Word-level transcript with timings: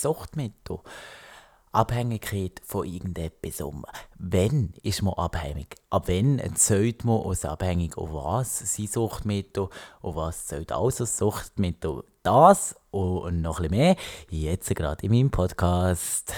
Suchtmittel. 0.00 0.80
Abhängigkeit 1.72 2.62
von 2.64 2.86
irgendetwas 2.86 3.60
um. 3.60 3.84
Wenn 4.18 4.72
ist 4.82 5.02
man 5.02 5.14
abhängig? 5.14 5.76
Ab 5.90 6.04
wann 6.08 6.40
zählt 6.54 7.04
man 7.04 7.16
aus 7.16 7.44
abhängig 7.44 7.98
auf 7.98 8.12
was 8.12 8.58
sein 8.60 8.86
Suchtmittel 8.86 9.68
und 10.00 10.16
was 10.16 10.46
zählt 10.46 10.72
alles 10.72 11.00
als 11.00 11.18
Suchtmittel? 11.18 12.04
Das 12.22 12.76
und 12.90 13.42
noch 13.42 13.60
ein 13.60 13.68
bisschen 13.68 13.76
mehr 13.76 13.96
jetzt 14.30 14.74
gerade 14.74 15.04
in 15.04 15.12
meinem 15.12 15.30
Podcast. 15.30 16.32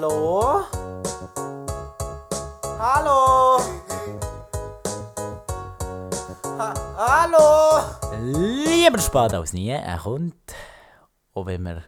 Hallo? 0.00 0.64
Hallo? 2.78 3.60
Ha, 6.56 6.72
hallo? 6.96 7.84
Lieber 8.22 8.98
spät 8.98 9.34
als 9.34 9.52
nie, 9.52 9.68
er 9.68 9.98
kommt. 9.98 10.54
Auch 11.34 11.44
wenn 11.44 11.64
wir 11.64 11.84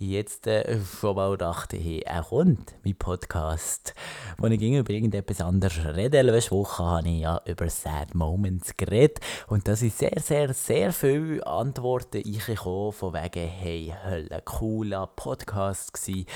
jetzt 0.00 0.46
äh, 0.46 0.78
schon 1.00 1.16
mal 1.16 1.36
dachten, 1.36 1.78
hey, 1.78 2.00
er 2.00 2.22
kommt, 2.22 2.74
mein 2.84 2.96
Podcast. 2.96 3.94
Wo 4.38 4.46
ich 4.46 4.58
ging 4.58 4.78
über 4.78 4.90
irgendetwas 4.92 5.40
anderes 5.40 5.84
rede. 5.94 6.22
Letzte 6.22 6.52
Woche 6.52 6.82
habe 6.82 7.08
ich 7.08 7.20
ja 7.20 7.40
über 7.44 7.68
Sad 7.68 8.14
Moments 8.14 8.76
geredet. 8.76 9.20
Und 9.46 9.68
da 9.68 9.76
sind 9.76 9.92
sehr, 9.92 10.18
sehr, 10.18 10.54
sehr 10.54 10.92
viele 10.92 11.46
Antworten 11.46 12.22
eingekommen, 12.24 12.92
von 12.92 13.12
wegen, 13.12 13.46
hey, 13.46 13.94
Hölle, 14.04 14.42
cooler 14.44 15.06
Podcast 15.06 15.92
gewesen. 15.92 16.26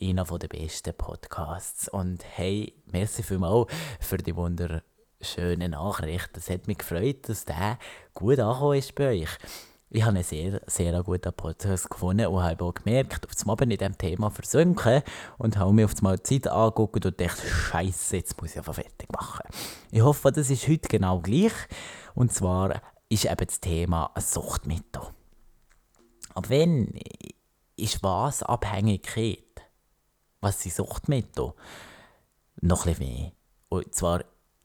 Einer 0.00 0.24
der 0.24 0.48
besten 0.48 0.94
Podcasts. 0.94 1.88
Und 1.88 2.22
hey, 2.36 2.74
merci 2.92 3.22
vielmals 3.22 3.72
für 4.00 4.18
die 4.18 4.36
wunderschöne 4.36 5.70
Nachricht. 5.70 6.36
Es 6.36 6.50
hat 6.50 6.66
mich 6.66 6.78
gefreut, 6.78 7.28
dass 7.28 7.46
der 7.46 7.78
gut 8.12 8.38
angekommen 8.38 8.78
ist 8.78 8.94
bei 8.94 9.22
euch. 9.22 9.38
Ich 9.96 10.02
habe 10.02 10.16
einen 10.16 10.24
sehr, 10.24 10.60
sehr 10.66 11.00
guten 11.04 11.32
Podcast 11.32 11.88
gefunden 11.88 12.26
und 12.26 12.42
habe 12.42 12.64
auch 12.64 12.74
gemerkt, 12.74 13.28
auf 13.28 13.40
einmal 13.42 13.54
bin 13.54 13.70
ich 13.70 13.80
in 13.80 13.92
diesem 13.92 13.96
Thema 13.96 14.28
versunken 14.28 15.04
und 15.38 15.56
habe 15.56 15.72
mir 15.72 15.84
auf 15.84 15.94
einmal 15.98 16.16
die 16.16 16.24
Zeit 16.24 16.48
angeguckt 16.48 17.06
und 17.06 17.20
dachte, 17.20 17.46
Scheiße, 17.46 18.16
jetzt 18.16 18.42
muss 18.42 18.50
ich 18.50 18.58
einfach 18.58 18.74
fertig 18.74 19.12
machen. 19.12 19.46
Ich 19.92 20.02
hoffe, 20.02 20.32
das 20.32 20.50
ist 20.50 20.66
heute 20.66 20.88
genau 20.88 21.20
gleich. 21.20 21.52
Und 22.16 22.32
zwar 22.32 22.82
ist 23.08 23.26
eben 23.26 23.46
das 23.46 23.60
Thema 23.60 24.10
ein 24.16 24.20
Suchtmittel. 24.20 25.02
Aber 26.34 26.48
wenn 26.48 26.98
ist 27.76 28.02
was 28.02 28.42
Abhängigkeit? 28.42 29.44
Was 30.40 30.60
sind 30.60 30.74
Suchtmittel? 30.74 31.52
Noch 32.60 32.84
bisschen 32.84 33.14
mehr. 33.14 33.32
Und 33.68 33.94
zwar 33.94 34.24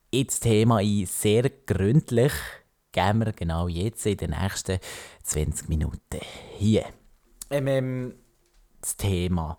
ins 0.10 0.40
Thema 0.40 0.78
ein, 0.78 1.06
sehr 1.06 1.52
gründlich 1.52 2.34
geben 2.92 3.26
wir 3.26 3.34
genau 3.34 3.68
jetzt 3.68 4.06
in 4.06 4.18
den 4.18 4.32
nächsten 4.32 4.80
20 5.24 5.70
Minuten 5.70 6.20
hier. 6.58 6.86
Ähm, 7.50 7.68
ähm, 7.68 8.16
das 8.82 8.98
Thema 8.98 9.58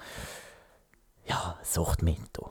ja, 1.26 1.58
Suchtmittel. 1.62 2.46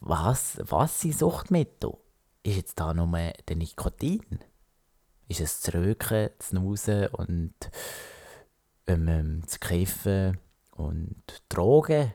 Was, 0.00 0.58
was 0.62 1.00
sind 1.00 1.16
Suchtmittel? 1.18 1.94
Ist 2.42 2.56
jetzt 2.56 2.80
da 2.80 2.92
nur 2.92 3.06
der 3.08 3.56
Nikotin? 3.56 4.40
Ist 5.28 5.40
es 5.40 5.60
das 5.60 5.74
Röken, 5.74 6.30
das 6.38 6.52
Nusen 6.52 7.08
und 7.08 7.54
ähm, 8.86 9.08
ähm, 9.08 9.40
das 9.42 9.60
Kiffen 9.60 10.38
und 10.72 11.42
Drogen? 11.48 12.12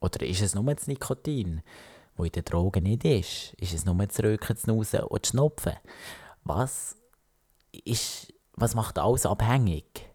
Oder 0.00 0.24
ist 0.24 0.42
es 0.42 0.54
nur 0.54 0.72
das 0.74 0.86
Nikotin, 0.86 1.62
wo 2.16 2.24
in 2.24 2.32
den 2.32 2.44
Drogen 2.44 2.84
nicht 2.84 3.04
ist? 3.04 3.54
Ist 3.54 3.74
es 3.74 3.84
nur 3.84 3.96
das 3.96 4.22
Röken, 4.22 4.54
das 4.54 4.66
Nusen 4.66 5.00
und 5.00 5.24
das 5.24 5.30
Schnupfen? 5.30 5.74
Was, 6.44 6.96
ist, 7.72 8.32
was 8.52 8.74
macht 8.74 8.98
alles 8.98 9.26
abhängig? 9.26 10.08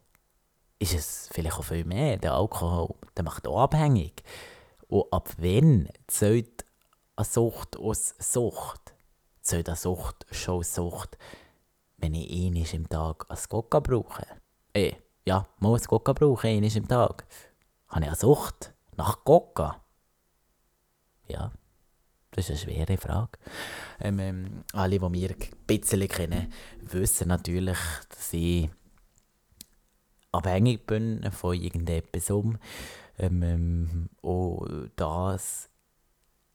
Ist 0.79 0.93
es 0.93 1.29
vielleicht 1.31 1.57
auch 1.57 1.63
viel 1.63 1.85
mehr? 1.85 2.17
Der 2.17 2.33
Alkohol 2.33 2.95
der 3.15 3.23
macht 3.23 3.47
auch 3.47 3.61
abhängig. 3.61 4.23
Und 4.87 5.11
ab 5.11 5.29
wann 5.37 5.89
zählt 6.07 6.65
eine 7.15 7.25
Sucht 7.25 7.77
aus 7.77 8.13
Sucht? 8.19 8.93
Zählt 9.41 9.69
eine 9.69 9.77
Sucht 9.77 10.25
schon 10.31 10.63
Sucht, 10.63 11.17
wenn 11.97 12.13
ich 12.13 12.29
einmal 12.31 12.73
im 12.73 12.89
Tag 12.89 13.25
ein 13.29 13.37
Coca 13.49 13.79
brauche? 13.79 14.25
Eh, 14.73 14.93
ja, 15.25 15.47
muss 15.59 15.83
ein 15.83 15.87
Coca 15.87 16.13
brauchen, 16.13 16.47
einmal 16.47 16.75
im 16.75 16.87
Tag. 16.87 17.25
Habe 17.87 18.01
ich 18.01 18.07
eine 18.07 18.15
Sucht 18.15 18.73
nach 18.97 19.23
Coca? 19.23 19.81
Ja, 21.27 21.51
das 22.35 22.50
ist 22.50 22.68
eine 22.68 22.75
schwere 22.75 22.97
Frage. 22.97 23.40
Ähm, 24.00 24.19
ähm, 24.19 24.63
alle, 24.73 25.00
die 25.00 25.09
mich 25.09 25.29
ein 25.29 25.38
bisschen 25.66 26.07
kennen, 26.07 26.51
wissen 26.81 27.29
natürlich, 27.29 27.78
dass 28.09 28.34
ich 28.34 28.69
abhängig 30.31 30.85
bin 30.85 31.29
von 31.31 31.56
irgendetwas 31.56 32.29
um. 32.29 32.57
Ähm, 33.18 33.44
ähm, 33.44 34.09
und 34.22 34.91
das 34.97 35.69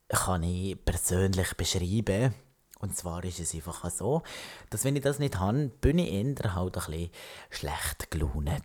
kann 0.09 0.43
ich 0.43 0.85
persönlich 0.85 1.55
beschreiben. 1.55 2.35
Und 2.81 2.97
zwar 2.97 3.25
ist 3.25 3.41
es 3.41 3.55
einfach 3.55 3.91
so, 3.91 4.23
dass 4.69 4.85
wenn 4.85 4.97
ich 4.97 5.03
das 5.03 5.19
nicht 5.19 5.39
habe, 5.39 5.69
bin 5.81 5.99
ich 5.99 6.12
eher 6.12 6.55
halt 6.55 6.77
ein 6.77 6.85
bisschen 6.85 7.11
schlecht 7.51 8.11
gelaunt. 8.11 8.65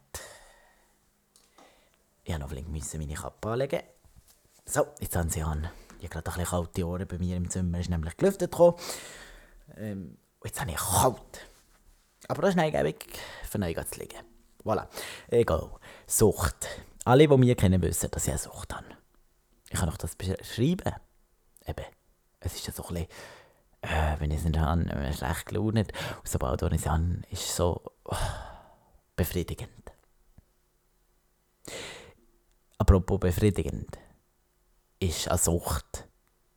Ich 2.23 2.37
musste 2.37 2.97
noch 2.97 3.05
meine 3.05 3.13
Kappe 3.13 3.49
anlegen. 3.49 3.81
So, 4.65 4.87
jetzt 4.99 5.15
haben 5.15 5.29
sie 5.29 5.43
an. 5.43 5.69
Ich 5.99 6.09
habe 6.09 6.21
gerade 6.21 6.39
ein 6.39 6.45
kalte 6.45 6.87
Ohren 6.87 7.07
bei 7.07 7.17
mir 7.17 7.37
im 7.37 7.49
Zimmer, 7.49 7.79
ist 7.79 7.89
nämlich 7.89 8.17
gelüftet 8.17 8.51
gekommen. 8.51 8.77
Ähm, 9.77 10.17
jetzt 10.43 10.59
habe 10.59 10.71
ich 10.71 10.77
kalt. 10.77 11.47
Aber 12.27 12.41
das 12.41 12.51
ist 12.51 12.59
eingebig, 12.59 13.05
für 13.49 13.59
neu 13.59 13.73
zu 13.73 13.99
liegen. 13.99 14.19
Voilà. 14.63 14.87
Egal. 15.27 15.69
Sucht. 16.07 16.67
Alle, 17.05 17.27
die 17.27 17.37
mich 17.37 17.57
kennen, 17.57 17.81
wissen, 17.81 18.09
dass 18.11 18.25
ich 18.25 18.31
eine 18.31 18.39
Sucht 18.39 18.73
habe. 18.73 18.85
Ich 19.69 19.79
kann 19.79 19.89
euch 19.89 19.97
das 19.97 20.15
beschreiben. 20.15 20.95
Eben. 21.67 21.85
Es 22.39 22.55
ist 22.55 22.67
ja 22.67 22.73
so 22.73 22.83
ein 22.87 22.93
bisschen, 22.93 23.07
äh, 23.81 24.19
wenn 24.19 24.31
ich 24.31 24.39
es 24.39 24.45
nicht 24.45 24.57
habe, 24.57 25.13
schlecht 25.13 25.45
gelaunt. 25.45 25.77
Und 25.77 25.93
sobald 26.23 26.61
ich 26.61 26.73
es 26.73 26.87
habe, 26.87 27.21
ist 27.29 27.43
es 27.43 27.55
so 27.55 27.81
oh, 28.05 28.15
befriedigend. 29.15 29.71
Apropos 32.77 33.19
befriedigend 33.19 33.97
ist 34.99 35.27
eine 35.27 35.37
Sucht. 35.37 36.07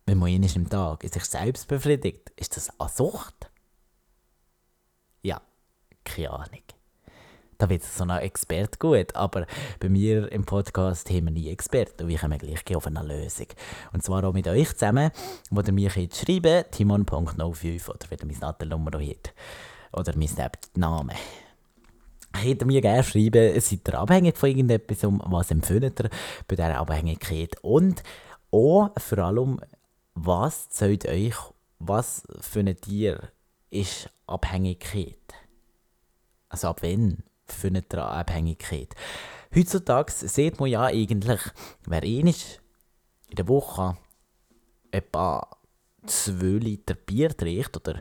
Wenn 0.06 0.18
man 0.18 0.30
einmal 0.30 0.50
im 0.54 0.68
Tag 0.68 1.02
sich 1.02 1.24
selbst 1.24 1.68
befriedigt, 1.68 2.30
ist 2.36 2.56
das 2.56 2.70
eine 2.78 2.88
Sucht? 2.88 3.50
Ja, 5.22 5.40
keine 6.04 6.30
Ahnung. 6.30 6.62
Da 7.58 7.68
wird 7.68 7.82
so 7.82 8.04
ein 8.04 8.10
Experte 8.10 8.78
gut, 8.78 9.16
aber 9.16 9.44
bei 9.80 9.88
mir 9.88 10.30
im 10.30 10.44
Podcast 10.44 11.10
haben 11.10 11.24
wir 11.24 11.32
nie 11.32 11.50
Experten 11.50 12.04
und 12.04 12.08
wir 12.08 12.18
kommen 12.18 12.38
gleich 12.38 12.76
auf 12.76 12.86
eine 12.86 13.02
Lösung. 13.02 13.48
Und 13.92 14.04
zwar 14.04 14.22
auch 14.22 14.32
mit 14.32 14.46
euch 14.46 14.72
zusammen, 14.74 15.10
wo 15.50 15.60
ihr 15.60 15.72
mich 15.72 15.96
jetzt 15.96 16.24
schreiben 16.24 16.64
timon.05 16.70 17.88
oder 17.88 17.98
wenn 18.10 18.18
ihr 18.20 18.26
meine 18.26 18.38
Nattelnummer 18.38 18.92
habt. 18.92 19.34
Oder 19.92 20.16
mein 20.16 20.50
Name. 20.76 21.14
Könnt 22.32 22.64
mir 22.64 22.80
gerne 22.80 23.02
schreiben, 23.02 23.60
seid 23.60 23.88
ihr 23.88 23.98
abhängig 23.98 24.36
von 24.36 24.50
irgendetwas, 24.50 24.98
was 25.02 25.50
empfindet 25.50 25.98
ihr 26.00 26.10
bei 26.46 26.54
dieser 26.54 26.78
Abhängigkeit 26.78 27.56
und 27.62 28.04
auch 28.50 28.90
vor 28.98 29.18
allem, 29.18 29.60
was 30.14 30.68
zählt 30.70 31.06
euch, 31.06 31.36
was 31.78 32.22
für 32.40 32.60
ein 32.60 32.76
Tier 32.80 33.30
ist 33.70 34.10
Abhängigkeit? 34.26 35.34
Also 36.48 36.68
ab 36.68 36.82
wann 36.82 37.22
findet 37.46 37.92
ihr 37.94 38.04
Abhängigkeit? 38.04 38.94
Heutzutage 39.54 40.12
sieht 40.12 40.60
man 40.60 40.70
ja 40.70 40.84
eigentlich, 40.84 41.40
wer 41.86 42.02
in 42.02 42.34
der 43.36 43.48
Woche 43.48 43.96
etwa 44.90 45.46
2 46.06 46.32
Liter 46.58 46.94
Bier 46.94 47.36
trinkt 47.36 47.76
oder 47.76 48.00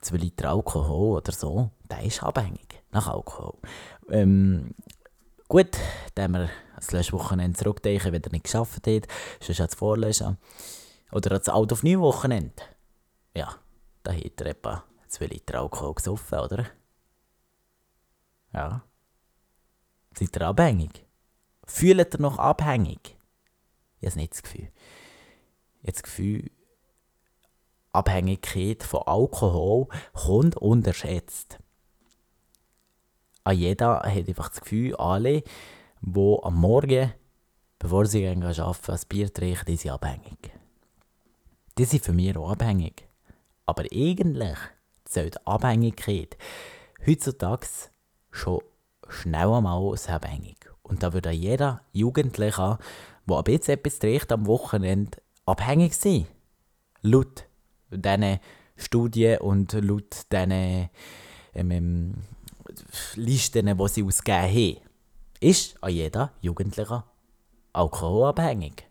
2 0.00 0.16
Liter 0.16 0.50
Alkohol 0.50 1.18
oder 1.18 1.32
so, 1.32 1.70
der 1.90 2.02
ist 2.02 2.22
abhängig 2.22 2.82
nach 2.92 3.08
Alkohol. 3.08 3.58
Ähm, 4.10 4.74
gut, 5.48 5.76
da 6.14 6.22
haben 6.22 6.32
wir 6.32 6.50
das 6.80 6.92
letzte 6.92 7.12
Wochenende 7.12 7.58
zurückdenken, 7.58 8.12
wenn 8.12 8.22
er 8.22 8.32
nicht 8.32 8.44
geschafft 8.44 8.86
hat, 8.86 9.06
sonst 9.40 9.60
hat 9.60 9.70
es 9.70 9.76
vorlesen. 9.76 10.38
Oder 11.12 11.38
das 11.38 11.48
Auto 11.48 11.74
auf 11.74 11.82
neun 11.82 12.00
Wochenende. 12.00 12.62
Ja, 13.34 13.54
da 14.02 14.12
hat 14.12 14.40
er 14.40 14.46
etwa 14.46 14.84
2 15.08 15.26
Liter 15.26 15.60
Alkohol 15.60 15.94
gesoffen, 15.94 16.38
oder? 16.38 16.66
Ja. 18.52 18.82
Seid 20.14 20.36
ihr 20.36 20.42
abhängig? 20.42 21.04
Fühlt 21.64 22.14
ihr 22.14 22.20
noch 22.20 22.38
abhängig? 22.38 23.16
Ich 24.00 24.08
habe 24.08 24.20
nicht 24.20 24.32
das 24.32 24.42
Gefühl. 24.42 24.70
Ich 25.80 25.88
habe 25.88 25.92
das 25.92 26.02
Gefühl, 26.02 26.50
Abhängigkeit 27.92 28.82
von 28.82 29.02
Alkohol 29.02 29.88
kommt 30.12 30.56
unterschätzt. 30.56 31.58
An 33.44 33.56
jeder 33.56 34.00
hat 34.00 34.28
einfach 34.28 34.50
das 34.50 34.60
Gefühl, 34.60 34.94
alle, 34.96 35.42
die 36.00 36.36
am 36.42 36.54
Morgen 36.54 37.12
bevor 37.78 38.06
sie 38.06 38.20
gehen 38.20 38.42
arbeiten, 38.42 38.92
ein 38.92 39.00
Bier 39.08 39.32
trinken, 39.32 39.64
die 39.66 39.76
sind 39.76 39.92
abhängig. 39.92 40.50
Die 41.76 41.84
sind 41.84 42.04
für 42.04 42.12
mich 42.12 42.36
auch 42.36 42.50
abhängig. 42.50 43.06
Aber 43.66 43.84
eigentlich 43.92 44.58
soll 45.08 45.30
die 45.30 45.46
Abhängigkeit 45.46 46.36
heutzutage 47.06 47.66
schon 48.30 48.62
schnell 49.08 49.48
einmal 49.48 49.94
abhängig. 50.08 50.56
Und 50.82 51.02
da 51.02 51.12
würde 51.12 51.30
jeder 51.30 51.82
Jugendliche, 51.92 52.78
der 53.26 53.36
ab 53.36 53.48
jetzt 53.48 53.68
etwas 53.68 53.98
trinkt 53.98 54.32
am 54.32 54.46
Wochenende, 54.46 55.18
abhängig 55.44 55.94
sein. 55.94 56.26
Laut 57.02 57.44
diesen 57.90 58.40
Studien 58.76 59.38
und 59.38 59.72
laut 59.74 60.32
diesen 60.32 60.50
ähm, 60.50 61.70
ähm, 61.70 62.14
Listen, 63.14 63.78
die 63.78 63.88
sie 63.88 64.02
ausgegeben 64.02 64.76
haben, 64.76 64.87
ist 65.40 65.82
an 65.82 65.92
jeder 65.92 66.32
Jugendliche 66.40 67.04
alkoholabhängig. 67.72 68.84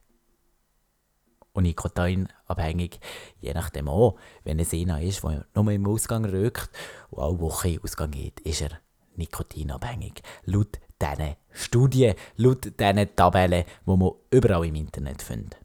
Und 1.54 1.64
nikotinabhängig, 1.64 3.00
je 3.42 3.54
nachdem 3.54 3.88
auch. 3.90 4.18
Wenn 4.44 4.60
es 4.60 4.74
einer 4.74 5.02
ist, 5.02 5.24
der 5.24 5.46
nur 5.56 5.72
im 5.72 5.88
Ausgang 5.88 6.24
rökt 6.24 6.70
und 7.10 7.24
alle 7.24 7.40
Woche 7.40 7.70
in 7.70 7.84
Ausgang 7.84 8.12
geht, 8.12 8.40
ist 8.42 8.62
er 8.62 8.80
nikotinabhängig. 9.16 10.22
Laut 10.44 10.80
diesen 11.02 11.36
Studien, 11.52 12.16
laut 12.36 12.66
diesen 12.80 13.16
Tabellen, 13.16 13.66
die 13.86 13.98
man 13.98 14.12
überall 14.30 14.66
im 14.66 14.76
Internet 14.76 15.22
findet. 15.24 15.58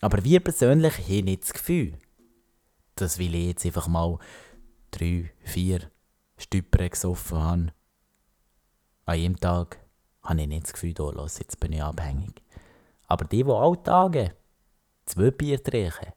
Aber 0.00 0.24
wir 0.24 0.40
persönlich 0.40 0.98
haben 0.98 1.24
nicht 1.26 1.44
das 1.44 1.52
Gefühl, 1.52 1.96
dass 2.96 3.18
ich 3.18 3.32
jetzt 3.32 3.64
einfach 3.66 3.86
mal 3.86 4.18
drei, 4.90 5.30
vier 5.44 5.90
Stüpper 6.36 6.88
gesoffen 6.88 7.38
habe, 7.38 7.72
an 9.04 9.18
jedem 9.18 9.38
Tag 9.38 9.78
habe 10.22 10.40
ich 10.40 10.48
nicht 10.48 10.64
das 10.64 10.72
Gefühl, 10.72 10.94
oh, 11.00 11.10
los, 11.10 11.38
jetzt 11.38 11.58
bin 11.60 11.72
ich 11.72 11.82
abhängig. 11.82 12.42
Aber 13.06 13.24
die, 13.24 13.42
die 13.42 13.50
alle 13.50 13.82
Tage 13.82 14.34
zwei 15.04 15.30
Bier 15.30 15.62
trinken 15.62 16.12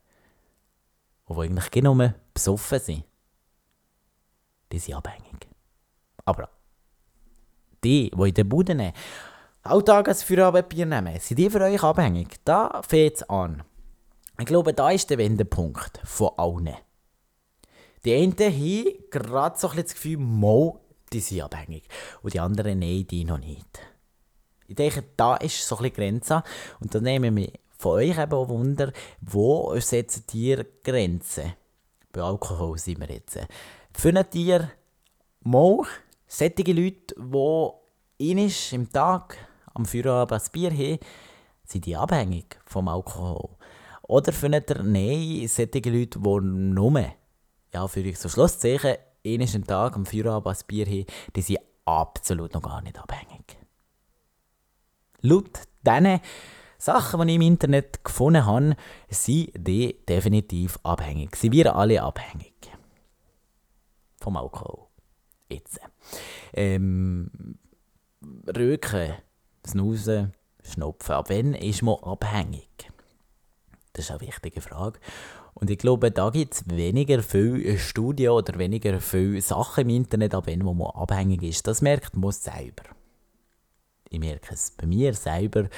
und 1.24 1.36
die 1.36 1.42
eigentlich 1.42 1.70
genau 1.70 1.96
besoffen 2.32 2.78
sind, 2.78 3.04
die 4.70 4.78
sind 4.78 4.94
abhängig. 4.94 5.48
Aber 6.24 6.48
die, 7.82 8.10
die 8.10 8.28
in 8.28 8.34
den 8.34 8.48
Buden 8.48 8.92
alle 9.62 9.84
Tage 9.84 10.10
ein 10.10 10.16
Feierabendbier 10.16 10.86
nehmen, 10.86 11.18
sind 11.20 11.38
die 11.38 11.48
für 11.48 11.60
euch 11.60 11.82
abhängig? 11.82 12.44
Da 12.44 12.82
fängt 12.82 13.14
es 13.14 13.28
an. 13.28 13.62
Ich 14.38 14.46
glaube, 14.46 14.74
da 14.74 14.90
ist 14.90 15.08
der 15.10 15.18
Wendepunkt 15.18 16.00
von 16.04 16.30
allen. 16.36 16.74
Die 18.04 18.14
einen 18.14 18.36
haben 18.36 18.94
gerade 19.10 19.58
so 19.58 19.68
ein 19.68 19.76
das 19.76 19.94
Gefühl, 19.94 20.18
Mo, 20.18 20.80
die 21.12 21.20
sind 21.20 21.42
abhängig. 21.42 21.88
Und 22.22 22.34
die 22.34 22.40
anderen, 22.40 22.78
nein, 22.78 23.06
die 23.06 23.24
noch 23.24 23.38
nicht. 23.38 23.80
Ich 24.66 24.76
denke, 24.76 25.04
da 25.16 25.36
ist 25.36 25.66
so 25.66 25.76
ein 25.78 25.92
Grenze. 25.92 26.42
Und 26.80 26.94
da 26.94 27.00
nehmen 27.00 27.36
wir 27.36 27.50
von 27.78 27.92
euch 27.92 28.18
eben 28.18 28.32
auch 28.32 28.48
Wunder, 28.48 28.92
wo 29.20 29.78
setzen 29.78 30.24
ihr 30.32 30.64
Grenzen? 30.82 31.54
Bei 32.12 32.22
Alkohol 32.22 32.78
sind 32.78 33.00
wir 33.00 33.10
jetzt. 33.10 33.38
Findet 33.92 34.34
ihr 34.34 34.70
mal 35.42 35.82
solche 36.26 36.72
Leute, 36.72 37.14
die 37.16 38.30
einisch 38.30 38.72
im 38.72 38.90
Tag 38.90 39.36
am 39.74 39.84
Feierabend 39.84 40.40
ein 40.40 40.52
Bier 40.52 40.70
haben, 40.70 40.98
sind 41.64 41.86
die 41.86 41.96
abhängig 41.96 42.58
vom 42.66 42.88
Alkohol? 42.88 43.50
Oder 44.02 44.32
findet 44.32 44.70
ihr, 44.70 44.82
nein, 44.82 45.46
solche 45.48 45.90
Leute, 45.90 46.18
die 46.20 46.40
nur, 46.40 47.04
ja, 47.72 47.88
für 47.88 48.00
ich 48.00 48.18
so 48.18 48.28
Schlusszeichen, 48.28 48.96
einisch 49.26 49.54
im 49.54 49.66
Tag 49.66 49.96
am 49.96 50.06
Feierabend 50.06 50.56
ein 50.56 50.66
Bier 50.66 50.86
haben, 50.86 51.06
die 51.34 51.42
sind 51.42 51.60
absolut 51.84 52.54
noch 52.54 52.62
gar 52.62 52.82
nicht 52.82 52.98
abhängig? 52.98 53.63
Laut 55.24 55.58
diesen 55.86 56.20
Sachen, 56.76 57.26
die 57.26 57.32
ich 57.32 57.36
im 57.36 57.42
Internet 57.42 58.04
gefunden 58.04 58.44
habe, 58.44 58.76
sind 59.08 59.52
die 59.56 59.96
definitiv 60.06 60.78
abhängig. 60.82 61.34
Sie 61.34 61.50
wir 61.50 61.74
alle 61.74 62.02
abhängig. 62.02 62.52
Vom 64.20 64.36
Alkohol. 64.36 64.86
Jetzt. 65.48 65.80
Ähm, 66.52 67.30
Röken, 68.54 69.14
Snoozen, 69.66 70.34
Schnupfen. 70.62 71.14
Ab 71.14 71.30
wann 71.30 71.54
ist 71.54 71.82
man 71.82 71.96
abhängig? 72.02 72.68
Das 73.94 74.04
ist 74.04 74.10
eine 74.10 74.20
wichtige 74.20 74.60
Frage. 74.60 75.00
Und 75.54 75.70
ich 75.70 75.78
glaube, 75.78 76.10
da 76.10 76.28
gibt 76.28 76.52
es 76.52 76.68
weniger 76.68 77.22
viele 77.22 77.78
Studien 77.78 78.32
oder 78.32 78.58
weniger 78.58 79.00
viele 79.00 79.40
Sachen 79.40 79.88
im 79.88 79.96
Internet, 79.96 80.34
ab 80.34 80.44
wann 80.48 80.58
man 80.58 80.82
abhängig 80.82 81.42
ist. 81.44 81.66
Das 81.66 81.80
merkt 81.80 82.14
man 82.14 82.32
selber. 82.32 82.82
Ich 84.14 84.20
merke 84.20 84.54
es 84.54 84.70
bei 84.70 84.86
mir 84.86 85.12
selber. 85.14 85.68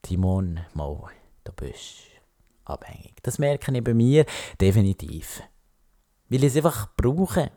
Timon, 0.00 0.60
mal, 0.72 1.10
du 1.44 1.52
bist 1.52 1.98
abhängig. 2.64 3.14
Das 3.22 3.38
merke 3.38 3.70
ich 3.76 3.84
bei 3.84 3.92
mir 3.92 4.24
definitiv. 4.58 5.42
Weil 6.28 6.44
ich 6.44 6.50
es 6.50 6.56
einfach 6.56 6.88
brauche. 6.96 7.50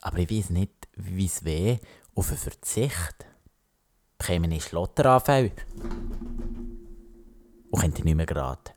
Aber 0.00 0.18
ich 0.18 0.30
weiß 0.30 0.50
nicht, 0.50 0.72
wie 0.96 1.26
es 1.26 1.44
weh 1.44 1.78
auf 2.14 2.28
einen 2.28 2.38
Verzicht. 2.38 3.26
Bekäme 4.16 4.54
ich 4.56 4.64
Schlotteranfälle. 4.64 5.52
Und 7.70 7.80
könnte 7.80 8.04
nicht 8.04 8.14
mehr 8.14 8.26
gerade 8.26 8.72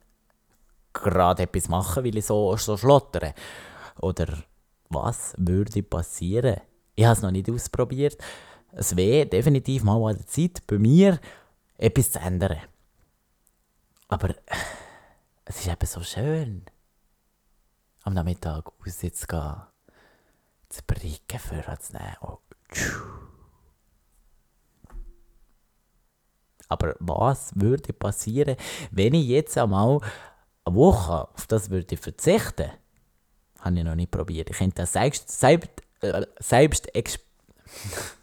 gerade 0.92 1.44
etwas 1.44 1.68
machen, 1.68 2.04
weil 2.04 2.16
ich 2.16 2.26
so, 2.26 2.56
so 2.56 2.76
schlottere. 2.76 3.34
Oder 4.00 4.26
was 4.88 5.34
würde 5.38 5.82
passieren? 5.82 6.60
Ich 6.94 7.04
habe 7.04 7.14
es 7.14 7.22
noch 7.22 7.30
nicht 7.30 7.50
ausprobiert. 7.50 8.18
Es 8.72 8.96
wäre 8.96 9.26
definitiv 9.26 9.82
mal 9.82 10.10
an 10.10 10.16
der 10.16 10.26
Zeit, 10.26 10.66
bei 10.66 10.78
mir 10.78 11.20
etwas 11.78 12.12
zu 12.12 12.18
ändern. 12.18 12.58
Aber 14.08 14.34
es 15.44 15.60
ist 15.60 15.68
eben 15.68 15.86
so 15.86 16.02
schön, 16.02 16.64
am 18.02 18.14
Nachmittag 18.14 18.70
rauszugehen, 18.84 19.62
zu 20.68 20.82
Bricken 20.86 21.38
vorzunehmen. 21.38 22.16
Oh, 22.20 22.38
Aber 26.68 26.94
was 26.98 27.52
würde 27.54 27.92
passieren, 27.92 28.56
wenn 28.90 29.14
ich 29.14 29.26
jetzt 29.26 29.56
einmal 29.56 30.00
eine 30.64 30.76
Woche 30.76 31.28
auf 31.34 31.46
das 31.46 31.70
würde 31.70 31.96
verzichten? 31.96 32.70
Habe 33.60 33.78
ich 33.78 33.84
noch 33.84 33.94
nicht 33.94 34.10
probiert. 34.10 34.50
Ich 34.50 34.58
könnte 34.58 34.82
das 34.82 34.92
selbst, 34.92 35.30
selbst, 35.30 35.70
äh, 36.00 36.26
selbst, 36.38 36.88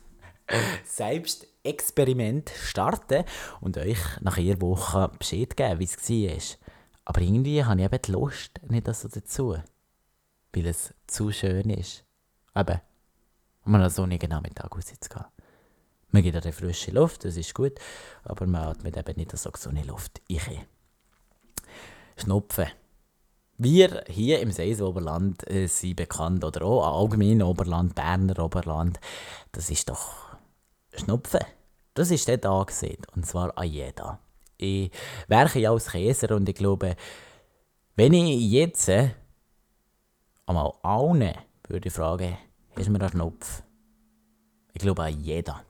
selbst 0.84 1.48
Experiment 1.64 2.50
starten 2.50 3.24
und 3.62 3.78
euch 3.78 4.00
nach 4.22 4.38
jeder 4.38 4.62
Woche 4.62 5.12
Bescheid 5.18 5.58
geben, 5.58 5.80
wie 5.80 5.86
es 5.86 6.10
war. 6.10 6.70
Aber 7.06 7.22
irgendwie 7.22 7.64
habe 7.64 7.80
ich 7.80 7.86
eben 7.86 8.02
die 8.02 8.12
Lust 8.12 8.60
nicht 8.70 8.94
so 8.94 9.08
dazu. 9.08 9.58
Weil 10.54 10.66
es 10.68 10.94
zu 11.08 11.32
schön 11.32 11.70
ist. 11.70 12.04
Eben, 12.56 12.82
um 13.66 13.76
an 13.76 13.82
einem 13.82 13.90
sonnigen 13.90 14.30
Nachmittag 14.30 14.76
rauszugehen. 14.76 15.26
Man 16.10 16.24
geht 16.24 16.36
an 16.36 16.54
frische 16.54 16.92
Luft, 16.92 17.26
das 17.26 17.36
ist 17.36 17.54
gut, 17.54 17.74
aber 18.24 18.46
man 18.48 18.64
atmet 18.64 18.96
eben 18.96 19.18
nicht 19.18 19.38
so 19.38 19.52
gesunde 19.52 19.82
Luft. 19.82 20.22
Ich 20.28 20.42
Schnupfen. 22.18 22.68
Wir 23.58 24.04
hier 24.08 24.40
im 24.40 24.52
Seesoberland 24.52 25.50
äh, 25.50 25.68
sind 25.68 25.98
bekannt, 25.98 26.44
oder 26.44 26.66
auch 26.66 27.02
allgemein 27.02 27.42
Oberland, 27.42 27.96
Berner 27.96 28.40
Oberland, 28.40 29.00
das 29.52 29.70
ist 29.70 29.90
doch 29.90 30.25
Schnupfen. 31.00 31.42
Das 31.94 32.12
ist 32.12 32.28
dort 32.28 32.46
angesehen, 32.46 33.02
und 33.16 33.26
zwar 33.26 33.58
an 33.58 33.68
jeder. 33.68 34.20
Ich 34.58 34.92
werke 35.28 35.60
ja 35.60 35.72
als 35.72 35.92
Käser 35.92 36.36
und 36.36 36.48
ich 36.48 36.56
glaube, 36.56 36.96
wenn 37.96 38.14
ich 38.14 38.52
jetzt 38.52 38.90
einmal 40.46 40.74
allen 40.82 41.34
würde 41.68 41.90
fragen, 41.90 42.38
hast 42.76 42.88
du 42.88 42.92
mir 42.92 43.00
einen 43.00 43.10
Schnupf? 43.10 43.64
Ich 44.74 44.82
glaube 44.82 45.04
an 45.04 45.22
jeder. 45.22 45.64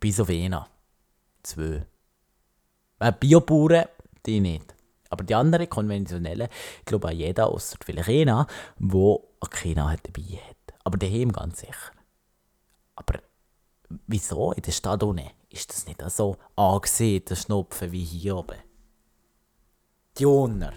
Bis 0.00 0.20
auf 0.20 0.28
einen. 0.28 0.64
Zwei. 1.42 1.84
Biobauern, 3.20 3.86
die 4.24 4.40
nicht. 4.40 4.74
Aber 5.10 5.24
die 5.24 5.34
anderen 5.34 5.68
konventionellen, 5.68 6.48
ich 6.78 6.84
glaube 6.84 7.08
an 7.08 7.16
jeder, 7.16 7.48
außer 7.48 7.76
vielleicht 7.84 8.08
einer, 8.08 8.46
der 8.78 9.18
keine 9.50 9.96
dabei 10.02 10.38
hat. 10.48 10.74
Aber 10.84 10.96
daheim 10.96 11.32
ganz 11.32 11.60
sicher. 11.60 11.92
Aber 12.96 13.20
wieso 14.06 14.52
in 14.52 14.62
der 14.62 14.72
Stadt 14.72 15.02
unten 15.02 15.30
ist 15.50 15.70
das 15.70 15.86
nicht 15.86 16.02
so 16.10 16.36
angesehen, 16.56 17.24
der 17.24 17.36
Schnupfen, 17.36 17.92
wie 17.92 18.04
hier 18.04 18.36
oben? 18.36 18.58
Die 20.18 20.26
Unter. 20.26 20.72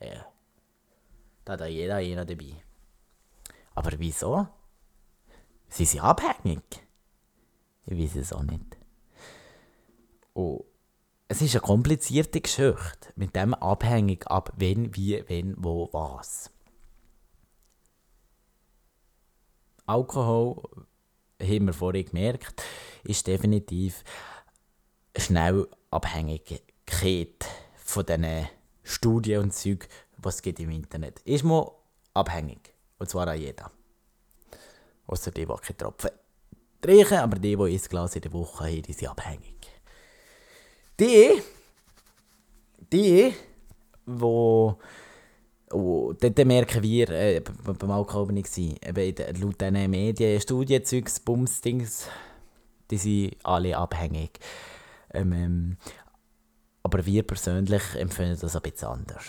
Ja. 0.00 0.26
Da 1.44 1.52
hat 1.52 1.68
jeder 1.68 1.96
einer 1.96 2.24
dabei. 2.24 2.54
Aber 3.74 3.92
wieso? 3.98 4.48
Sie 5.68 5.84
sind 5.84 6.00
abhängig. 6.00 6.86
Ich 7.86 7.98
weiß 7.98 8.16
es 8.16 8.32
auch 8.32 8.42
nicht. 8.42 8.76
Oh, 10.34 10.64
es 11.28 11.42
ist 11.42 11.54
eine 11.54 11.60
komplizierte 11.60 12.40
Geschichte. 12.40 13.12
Mit 13.16 13.34
dem 13.36 13.54
abhängig 13.54 14.26
ab 14.26 14.52
wenn, 14.56 14.94
wie, 14.94 15.24
wenn, 15.28 15.54
wo, 15.62 15.88
was. 15.92 16.50
Alkohol 19.86 20.86
haben 21.40 21.66
wir 21.66 21.72
vorhin 21.72 22.06
gemerkt, 22.06 22.62
ist 23.04 23.26
definitiv 23.26 24.04
schnell 25.16 25.66
Abhängigkeit 25.90 27.46
von 27.76 28.06
diesen 28.06 28.48
Studien 28.82 29.42
und 29.42 29.54
Zeug, 29.54 29.88
was 30.18 30.36
es 30.36 30.42
gibt 30.42 30.60
im 30.60 30.70
Internet. 30.70 31.20
Ist 31.20 31.44
man 31.44 31.66
abhängig. 32.14 32.72
Und 32.98 33.10
zwar 33.10 33.28
an 33.28 33.40
jeder. 33.40 33.70
Außer 35.06 35.30
die, 35.30 35.46
die 35.46 35.54
keine 35.54 35.76
Tropfen 35.76 36.10
trinken, 36.80 37.18
aber 37.18 37.38
die, 37.38 37.56
die 37.56 37.62
ein 37.62 37.80
Glas 37.88 38.16
in 38.16 38.22
der 38.22 38.32
Woche 38.32 38.64
haben, 38.64 38.82
die 38.82 38.92
sind 38.92 39.08
abhängig. 39.08 39.56
Die, 40.98 41.42
die, 42.92 43.34
wo 44.06 44.78
Oh, 45.72 46.12
dort 46.12 46.38
merken 46.44 46.82
wir, 46.82 47.10
äh, 47.10 47.40
beim 47.40 47.90
Alkohol 47.90 48.26
bin 48.26 48.36
ich, 48.36 48.56
laut 48.56 49.60
diesen 49.60 49.90
Medien, 49.90 50.40
Studienzeugs, 50.40 51.18
Bumsdings, 51.18 52.06
die 52.90 52.96
sind 52.96 53.36
alle 53.42 53.76
abhängig. 53.76 54.38
Ähm, 55.12 55.32
ähm, 55.32 55.76
aber 56.84 57.04
wir 57.04 57.24
persönlich 57.24 57.82
empfinden 57.96 58.38
das 58.40 58.54
ein 58.54 58.62
bisschen 58.62 58.88
anders. 58.88 59.24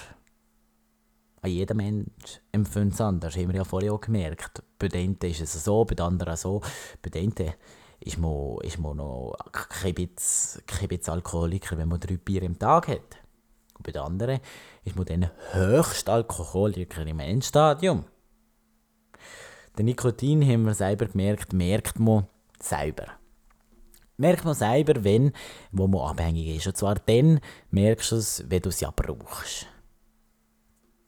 Jeder 1.43 1.73
Mensch 1.73 2.41
empfindet 2.51 2.93
es 2.93 3.01
anders, 3.01 3.35
haben 3.35 3.47
wir 3.49 3.55
ja 3.55 3.63
vorher 3.63 3.93
auch 3.93 4.01
gemerkt. 4.01 4.61
Bei 4.77 4.89
den 4.89 5.17
einen 5.21 5.31
ist 5.31 5.41
es 5.41 5.63
so, 5.63 5.85
bei 5.85 5.95
den 5.95 6.05
anderen 6.05 6.35
so. 6.35 6.61
Bei 7.01 7.09
den 7.09 7.33
einen 7.39 7.53
ist 7.99 8.17
man, 8.19 8.57
ist 8.61 8.77
man 8.77 8.97
noch 8.97 9.35
kein 9.51 9.95
bisschen, 9.95 10.61
kein 10.67 10.87
bisschen 10.89 11.13
Alkoholiker, 11.13 11.77
wenn 11.77 11.87
man 11.87 11.99
drei 11.99 12.17
Bier 12.17 12.43
im 12.43 12.59
Tag 12.59 12.89
hat. 12.89 13.17
Bei 13.87 13.93
den 13.93 14.01
anderen 14.01 14.41
ist 14.83 14.97
man 14.97 15.05
dann 15.05 15.31
Höchstalkoholiker 15.53 17.07
im 17.07 17.21
Endstadium. 17.21 18.03
Den 19.77 19.85
Nikotin 19.85 20.45
haben 20.45 20.65
wir 20.65 20.73
selber 20.73 21.05
gemerkt, 21.05 21.53
merkt 21.53 21.97
man 21.97 22.27
selber. 22.59 23.05
Merkt 24.17 24.43
man 24.43 24.55
selber, 24.55 25.05
wenn 25.05 25.31
wo 25.71 25.87
man 25.87 26.01
abhängig 26.01 26.57
ist. 26.57 26.67
Und 26.67 26.75
zwar 26.75 26.95
dann 26.95 27.39
merkst 27.71 28.11
du 28.11 28.17
es, 28.17 28.43
wenn 28.49 28.61
du 28.61 28.67
es 28.67 28.81
ja 28.81 28.91
brauchst. 28.93 29.67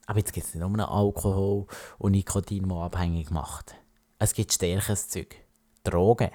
Aber 0.06 0.20
jetzt 0.20 0.32
gibt 0.32 0.48
es 0.48 0.56
nicht 0.56 0.66
nur 0.66 0.90
Alkohol 0.90 1.68
und 1.98 2.14
Nikotin, 2.14 2.70
das 2.70 2.78
abhängig 2.78 3.30
macht. 3.30 3.76
Es 4.20 4.34
gibt 4.34 4.54
stärkeres 4.54 5.10
Zeug. 5.10 5.36
Drogen. 5.84 6.32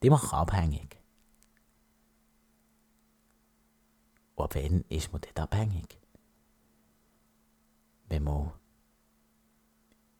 Die 0.00 0.10
machen 0.10 0.30
abhängig. 0.30 0.97
Und 4.38 4.44
ab 4.44 4.54
wann 4.54 4.84
ist 4.88 5.12
man 5.12 5.20
dort 5.20 5.40
abhängig? 5.40 5.98
Wenn 8.08 8.22
man 8.22 8.52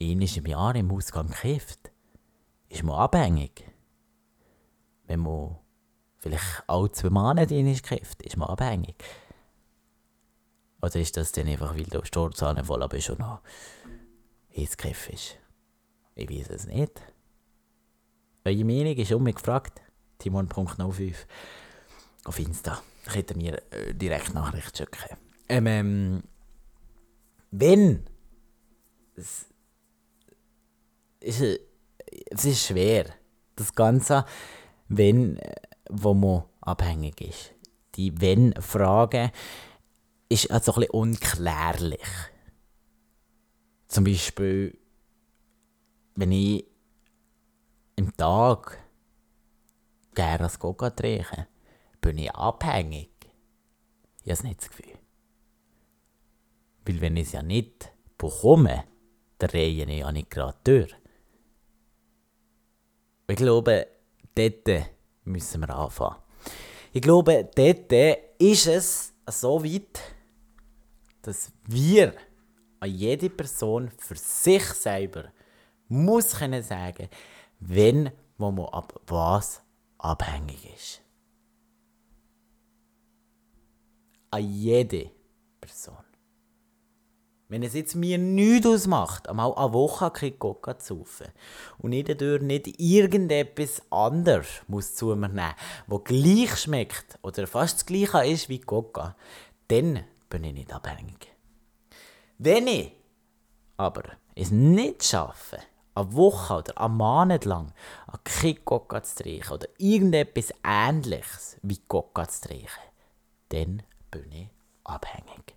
einmal 0.01 0.37
im 0.37 0.47
Jahr 0.47 0.75
im 0.75 0.91
Ausgang 0.91 1.31
kifft, 1.31 1.93
ist 2.69 2.83
man 2.83 2.97
abhängig. 2.97 3.65
Wenn 5.07 5.21
man 5.21 5.59
vielleicht 6.17 6.65
alle 6.67 6.91
zwei 6.91 7.11
Monate 7.11 7.55
einmal 7.55 7.77
kifft, 7.77 8.23
ist 8.23 8.37
man 8.37 8.49
abhängig. 8.49 8.97
Oder 10.83 10.97
ist 10.97 11.17
das 11.17 11.31
dann 11.31 11.47
einfach, 11.47 11.77
weil 11.77 11.85
du 11.85 12.05
Sturzahlen 12.05 12.65
voll 12.65 12.87
bist 12.89 13.11
und 13.11 13.21
noch 13.21 13.41
ins 14.51 14.77
Griff 14.77 15.11
ist? 15.11 15.37
Ich 16.17 16.29
weiß 16.29 16.51
es 16.51 16.67
nicht. 16.67 17.01
Eure 18.45 18.65
Meinung 18.65 18.97
ist 18.97 19.13
um 19.13 19.23
mich 19.23 19.37
gefragt. 19.37 19.81
Timon.05 20.19 21.15
auf 22.25 22.39
Insta. 22.41 22.83
Da 23.09 23.15
könnt 23.15 23.31
ihr 23.31 23.37
mir 23.39 23.73
äh, 23.73 23.95
direkt 23.95 24.35
Nachricht 24.35 24.77
schicken. 24.77 25.17
Ähm, 25.49 25.67
ähm, 25.67 26.23
wenn 27.51 28.05
es, 29.17 29.47
ist, 31.21 31.41
es 32.31 32.45
ist 32.45 32.67
schwer, 32.67 33.07
das 33.57 33.73
Ganze, 33.73 34.27
wenn, 34.89 35.39
äh, 35.39 35.55
wo 35.89 36.13
man 36.13 36.45
abhängig 36.61 37.23
ist. 37.23 37.55
Die 37.95 38.21
Wenn-Frage 38.21 39.33
ist 40.29 40.51
also 40.51 40.73
ein 40.73 40.81
bisschen 40.81 40.91
unklärlich. 40.91 42.09
Zum 43.89 44.05
Beispiel, 44.05 44.79
wenn 46.15 46.33
ich 46.33 46.67
im 47.97 48.15
Tag 48.19 48.79
gerne 50.15 50.39
das 50.41 50.59
Coca 50.59 50.91
trinke, 50.91 51.47
bin 52.09 52.19
ich 52.19 52.35
abhängig. 52.35 53.11
Ich 54.25 54.33
habe 54.33 54.49
nicht 54.49 54.63
das 54.63 54.71
Gefühl. 54.71 54.99
Weil 56.87 57.01
wenn 57.03 57.19
ich 57.19 57.27
es 57.27 57.33
ja 57.33 57.43
nicht 57.43 57.93
bekomme, 58.17 58.85
drehe 59.37 59.85
ich 59.85 59.87
ja 59.87 60.11
nicht 60.11 60.31
gerade 60.31 60.57
durch. 60.65 60.97
Ich 63.29 63.37
glaube, 63.37 63.89
dort 64.35 64.87
müssen 65.25 65.61
wir 65.61 65.69
anfangen. 65.69 66.17
Ich 66.95 67.03
glaube, 67.03 67.51
dort 67.55 67.93
ist 68.39 68.67
es 68.67 69.13
so 69.29 69.63
weit, 69.63 70.01
dass 71.21 71.53
wir 71.67 72.15
an 72.81 72.91
jede 72.91 73.29
Person 73.29 73.91
für 73.99 74.17
sich 74.17 74.65
selber 74.65 75.25
muss 75.89 76.37
können 76.37 76.63
sagen, 76.63 77.11
wenn 77.61 78.11
wo 78.39 78.51
man 78.51 78.67
ab 78.67 78.99
was 79.07 79.61
abhängig 79.99 80.75
ist. 80.75 81.03
An 84.31 84.43
jede 84.43 85.11
Person. 85.61 86.05
Wenn 87.51 87.63
es 87.63 87.73
jetzt 87.73 87.95
mir 87.95 88.19
nichts 88.19 88.67
ausmacht, 88.67 89.27
einmal 89.27 89.55
eine 89.55 89.73
Woche 89.73 90.11
kein 90.11 90.39
Coca 90.39 90.79
zu 90.79 90.99
saufen 90.99 91.29
und 91.79 91.93
ich 91.93 92.05
dadurch 92.05 92.43
nicht 92.43 92.79
irgendetwas 92.79 93.81
anderes 93.89 94.49
muss 94.67 94.95
zu 94.95 95.17
mir 95.17 95.29
nehmen, 95.29 95.55
das 95.87 96.05
gleich 96.05 96.57
schmeckt 96.59 97.19
oder 97.23 97.47
fast 97.47 97.79
das 97.79 97.87
gleiche 97.87 98.27
ist 98.31 98.51
wie 98.51 98.61
Coca, 98.61 99.17
dann 99.69 100.05
bin 100.29 100.45
ich 100.45 100.53
nicht 100.53 100.75
abhängig. 100.75 101.33
Wenn 102.37 102.67
ich 102.67 102.93
aber 103.79 104.03
es 104.35 104.51
nicht 104.51 105.05
schaffe, 105.05 105.59
eine 105.95 106.15
Woche 106.15 106.55
oder 106.55 106.79
einen 106.79 106.97
Monat 106.97 107.47
lang 107.47 107.73
an 108.07 108.19
kein 108.25 108.63
Coca 108.63 109.03
zu 109.03 109.23
trinken 109.23 109.53
oder 109.53 109.69
irgendetwas 109.79 110.53
Ähnliches 110.63 111.57
wie 111.63 111.79
Coca 111.89 112.29
zu 112.29 112.49
trinken, 112.49 112.69
dann 113.49 113.83
ich 114.15 114.49
abhängig. 114.85 115.57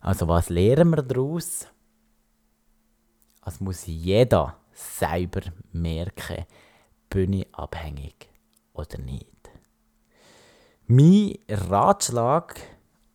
Also 0.00 0.28
was 0.28 0.48
lernen 0.48 0.90
wir 0.90 1.02
daraus? 1.02 1.66
Es 3.44 3.60
muss 3.60 3.86
jeder 3.86 4.56
selber 4.72 5.42
merken, 5.72 6.46
ich 7.14 7.54
abhängig 7.54 8.28
oder 8.72 8.98
nicht. 8.98 9.26
Mein 10.86 11.38
Ratschlag 11.48 12.60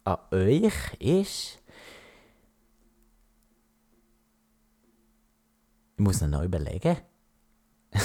an 0.04 0.18
euch 0.32 0.94
ist, 1.00 1.60
ich 5.96 6.04
muss 6.04 6.22
noch 6.22 6.44
überlegen. 6.44 6.98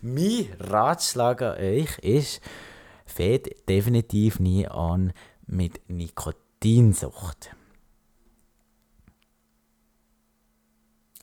mein 0.00 0.54
Ratschlag 0.60 1.42
an 1.42 1.58
euch 1.58 1.98
ist, 1.98 2.40
fängt 3.06 3.48
definitiv 3.68 4.40
nie 4.40 4.66
an 4.66 5.12
mit 5.46 5.80
Nikotinsucht. 5.88 7.54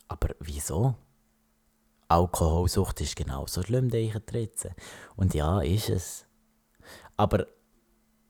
Aber 0.07 0.29
wieso? 0.39 0.95
Alkoholsucht 2.07 3.01
ist 3.01 3.15
genauso 3.15 3.63
schlimm, 3.63 3.89
denke 3.89 4.21
ich. 4.37 4.49
Und 5.15 5.33
ja, 5.33 5.61
ist 5.61 5.89
es. 5.89 6.25
Aber 7.17 7.47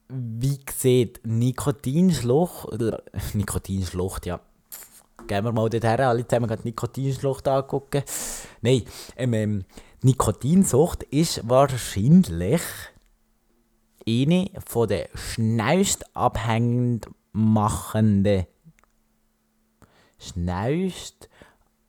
wie 0.08 0.60
sieht 0.74 1.20
Nikotinschlucht, 1.24 2.68
Nikotinschlucht, 3.34 4.26
ja, 4.26 4.40
gehen 5.26 5.44
wir 5.44 5.52
mal 5.52 5.68
dorthin, 5.68 6.00
alle 6.00 6.26
zusammen 6.26 6.48
die 6.48 6.68
Nikotinschlucht 6.68 7.48
angucken. 7.48 8.02
Nein, 8.60 8.82
ähm, 9.16 9.34
ähm, 9.34 9.64
Nikotinsucht 10.02 11.02
ist 11.04 11.48
wahrscheinlich 11.48 12.62
eine 14.08 14.50
von 14.66 14.88
der 14.88 15.08
schnellst 15.14 16.16
abhängig 16.16 17.06
machenden 17.32 18.46
schnellst 20.18 21.28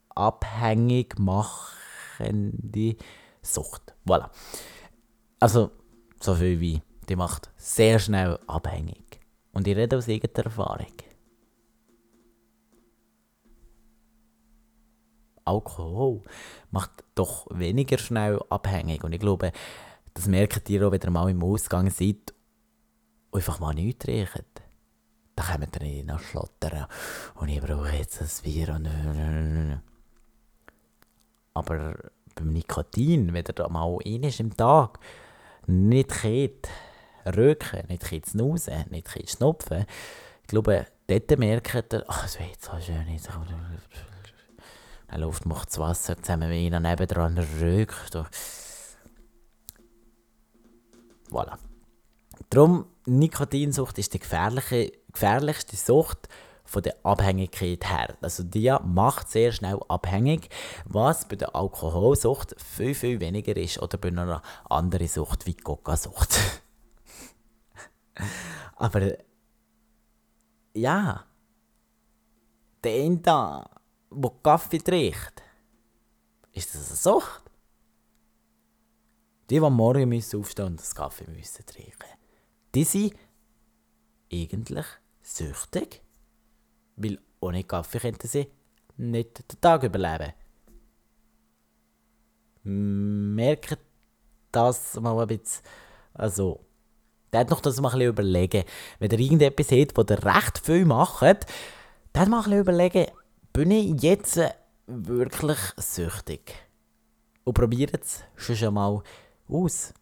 abhängig 0.10 1.18
machende 1.20 2.96
Sucht. 3.42 3.94
Voilà. 4.06 4.30
Also, 5.40 5.72
so 6.20 6.36
viel 6.36 6.60
wie, 6.60 6.82
die 7.08 7.16
macht 7.16 7.52
sehr 7.58 8.00
schnell 8.00 8.40
abhängig. 8.48 9.20
Und 9.54 9.68
ich 9.68 9.76
rede 9.76 9.98
aus 9.98 10.10
eigener 10.10 10.46
Erfahrung. 10.46 10.94
Alkohol 15.46 16.24
macht 16.72 17.04
doch 17.14 17.46
weniger 17.52 18.00
schnell 18.00 18.42
abhängig. 18.50 19.04
Und 19.04 19.14
ich 19.14 19.20
glaube, 19.20 19.52
das 20.16 20.28
merkt 20.28 20.68
ihr 20.70 20.88
auch, 20.88 20.92
wenn 20.92 21.02
ihr 21.02 21.12
mal 21.12 21.30
im 21.30 21.44
Ausgang 21.44 21.92
seid 21.92 22.34
und 23.30 23.40
einfach 23.40 23.60
mal 23.60 23.74
nichts 23.74 24.06
trinkt. 24.06 24.62
Dann 25.36 25.46
kommt 25.46 25.76
ihr 25.76 25.82
nicht 25.84 26.08
nach 26.08 26.22
schlottern 26.22 26.88
und 27.36 27.50
ich 27.50 27.62
brauche 27.62 27.96
jetzt 27.96 28.22
ein 28.22 28.30
Bier 28.44 28.70
und 28.70 29.82
Aber 31.54 31.96
beim 32.34 32.54
Nikotin, 32.54 33.34
wenn 33.34 33.46
ihr 33.46 33.54
da 33.54 33.68
mal 33.68 34.00
ist 34.02 34.40
im 34.40 34.56
Tag 34.56 35.00
nicht 35.68 36.22
geht, 36.22 36.70
röken, 37.26 37.88
nicht 37.90 38.12
ein 38.12 38.24
snoosen, 38.24 38.86
nicht 38.90 39.16
ein 39.16 39.28
schnupfen, 39.28 39.86
ich 40.42 40.48
glaube, 40.48 40.86
dort 41.08 41.38
merkt 41.38 41.94
er, 41.94 42.06
ach, 42.08 42.26
es 42.26 42.40
wird 42.40 42.62
so 42.62 42.80
schön, 42.80 43.06
dann 45.08 45.22
läuft, 45.22 45.46
das 45.46 45.80
Wasser 45.80 46.18
zusammen 46.22 46.50
mit 46.50 46.60
ihnen 46.60 46.84
nebendran, 46.84 47.38
rökt. 47.60 48.16
Voilà. 51.36 51.58
Darum, 52.50 52.86
Nikotinsucht 53.06 53.98
ist 53.98 54.14
die 54.14 54.20
gefährliche, 54.20 54.94
gefährlichste 55.12 55.76
Sucht 55.76 56.30
von 56.64 56.82
der 56.82 56.96
Abhängigkeit 57.04 57.90
her. 57.90 58.18
Also 58.22 58.44
die 58.44 58.74
macht 58.86 59.30
sehr 59.30 59.52
schnell 59.52 59.80
abhängig, 59.90 60.50
was 60.86 61.28
bei 61.28 61.36
der 61.36 61.54
Alkoholsucht 61.54 62.56
viel, 62.60 62.96
viel 62.96 63.20
weniger 63.20 63.56
ist 63.58 63.82
oder 63.82 63.98
bei 63.98 64.08
einer 64.08 64.42
anderen 64.70 65.08
Sucht 65.10 65.46
wie 65.46 65.56
Coca-Sucht. 65.56 66.40
Aber 68.78 69.12
ja, 70.74 71.26
der 72.84 73.04
eine 73.04 73.18
der 73.18 74.32
Kaffee 74.42 74.78
trinkt, 74.78 75.44
ist 76.54 76.74
das 76.74 76.88
eine 76.88 76.96
Sucht? 76.96 77.45
Die, 79.50 79.60
die 79.60 79.60
Morgen 79.60 80.14
aufstehen 80.14 80.66
und 80.66 80.80
das 80.80 80.96
Kaffee 80.96 81.30
müssen 81.30 81.66
trinken, 81.66 82.10
die 82.74 82.84
sind 82.84 83.14
eigentlich 84.32 84.86
süchtig. 85.22 86.02
Weil 86.96 87.20
ohne 87.40 87.64
Kaffee 87.64 88.00
könnten 88.00 88.28
sie 88.28 88.48
nicht 88.98 89.52
den 89.52 89.62
Tag 89.62 89.84
überleben. 89.84 90.34
Merkt 92.64 93.78
das 94.52 95.00
mal 95.00 95.20
ein 95.20 95.28
bisschen. 95.28 95.64
Also, 96.14 96.66
der 97.32 97.46
noch 97.46 97.62
das 97.62 97.80
mal 97.82 97.90
ein 97.90 98.00
bisschen 98.00 98.10
überlegen. 98.10 98.64
Wenn 99.00 99.12
ihr 99.12 99.20
irgendetwas 99.20 99.68
seht, 99.68 99.96
wo 99.96 100.02
ihr 100.02 100.26
recht 100.26 100.60
viel 100.60 100.86
macht, 100.86 101.46
dann 102.14 102.30
mal 102.30 102.38
ein 102.38 102.44
bisschen 102.44 102.60
überlegen, 102.62 103.12
bin 103.54 103.72
ich 103.72 104.02
jetzt 104.02 104.40
wirklich 104.88 105.60
süchtig? 105.78 106.54
Und 107.44 107.54
probiert 107.54 108.02
es 108.04 108.24
schon 108.36 108.74
mal 108.74 109.04
aus. 109.50 109.94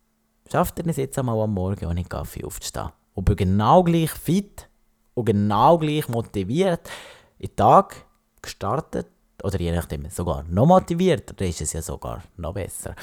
Schafft 0.51 0.79
ihr 0.79 0.87
es 0.87 0.97
jetzt 0.97 1.17
einmal 1.17 1.39
am 1.39 1.53
Morgen 1.53 1.85
ohne 1.85 2.03
Kaffee 2.03 2.43
aufzustehen? 2.43 2.89
Und 3.13 3.25
bin 3.25 3.35
genau 3.35 3.83
gleich 3.83 4.11
fit 4.11 4.67
und 5.13 5.25
genau 5.25 5.77
gleich 5.77 6.07
motiviert 6.07 6.89
in 7.37 7.47
den 7.47 7.55
Tag 7.55 8.05
gestartet 8.41 9.07
oder 9.43 9.59
je 9.59 9.71
nachdem 9.71 10.09
sogar 10.09 10.43
noch 10.43 10.65
motiviert, 10.65 11.39
dann 11.39 11.47
ist 11.47 11.61
es 11.61 11.73
ja 11.73 11.81
sogar 11.81 12.23
noch 12.37 12.53
besser. 12.53 12.95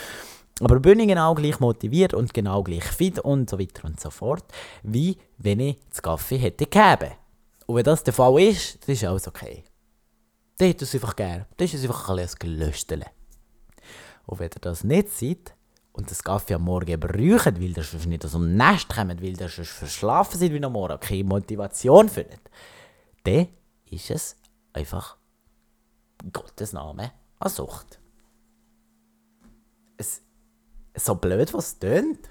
Aber 0.60 0.78
bin 0.78 1.00
ich 1.00 1.08
genau 1.08 1.34
gleich 1.34 1.58
motiviert 1.60 2.12
und 2.14 2.34
genau 2.34 2.62
gleich 2.62 2.84
fit 2.84 3.18
und 3.18 3.48
so 3.48 3.58
weiter 3.58 3.86
und 3.86 3.98
so 3.98 4.10
fort, 4.10 4.44
wie 4.82 5.16
wenn 5.38 5.60
ich 5.60 5.78
das 5.88 6.02
Kaffee 6.02 6.36
hätte 6.36 6.66
gegeben. 6.66 7.12
Und 7.66 7.76
wenn 7.76 7.84
das 7.84 8.04
der 8.04 8.12
Fall 8.12 8.40
ist, 8.40 8.86
dann 8.86 8.94
ist 8.94 9.04
alles 9.04 9.28
okay. 9.28 9.64
Dann 10.58 10.68
hätte 10.68 10.84
es 10.84 10.94
einfach 10.94 11.16
gerne. 11.16 11.46
Dann 11.56 11.64
ist 11.64 11.74
es 11.74 11.82
einfach 11.82 12.10
ein 12.10 12.28
Gelösteln. 12.38 13.04
Und 14.26 14.38
wenn 14.38 14.50
ihr 14.50 14.60
das 14.60 14.84
nicht 14.84 15.08
seht, 15.10 15.54
und 16.00 16.10
das 16.10 16.24
Kaffee 16.24 16.54
am 16.54 16.62
Morgen 16.64 16.98
brauchen, 16.98 17.56
weil 17.56 17.76
ihr 17.76 17.82
sonst 17.82 18.06
nicht 18.06 18.24
aus 18.24 18.32
dem 18.32 18.56
Nest 18.56 18.88
kommt, 18.88 19.20
weil 19.20 19.38
ihr 19.38 19.48
sonst 19.48 19.70
verschlafen 19.70 20.40
seid 20.40 20.52
wie 20.52 20.64
am 20.64 20.72
Morgen, 20.72 20.98
keine 20.98 21.24
Motivation 21.24 22.08
findet, 22.08 22.40
dann 23.24 23.48
ist 23.84 24.10
es 24.10 24.36
einfach 24.72 25.18
Gottes 26.32 26.72
Name 26.72 27.12
eine 27.38 27.50
Sucht. 27.50 28.00
Es, 29.98 30.22
so 30.96 31.14
blöd, 31.16 31.52
was 31.52 31.66
es 31.66 31.78
tönt, 31.78 32.30